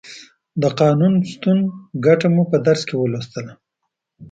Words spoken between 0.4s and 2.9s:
د قانون شتون ګټه مو په درس